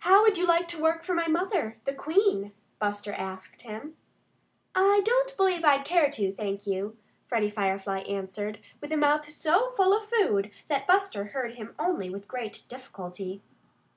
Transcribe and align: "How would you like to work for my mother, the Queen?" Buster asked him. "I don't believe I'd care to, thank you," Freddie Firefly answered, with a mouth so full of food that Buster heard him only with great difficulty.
"How 0.00 0.22
would 0.22 0.36
you 0.36 0.44
like 0.44 0.66
to 0.74 0.82
work 0.82 1.04
for 1.04 1.14
my 1.14 1.28
mother, 1.28 1.78
the 1.84 1.94
Queen?" 1.94 2.50
Buster 2.80 3.12
asked 3.12 3.60
him. 3.62 3.96
"I 4.74 5.02
don't 5.04 5.36
believe 5.36 5.64
I'd 5.64 5.84
care 5.84 6.10
to, 6.10 6.32
thank 6.34 6.66
you," 6.66 6.96
Freddie 7.28 7.48
Firefly 7.48 8.00
answered, 8.00 8.58
with 8.80 8.90
a 8.90 8.96
mouth 8.96 9.30
so 9.30 9.70
full 9.76 9.96
of 9.96 10.08
food 10.10 10.50
that 10.66 10.88
Buster 10.88 11.26
heard 11.26 11.54
him 11.54 11.76
only 11.78 12.10
with 12.10 12.26
great 12.26 12.64
difficulty. 12.68 13.40